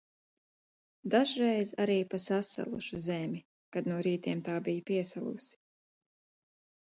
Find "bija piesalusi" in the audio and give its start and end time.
4.71-5.55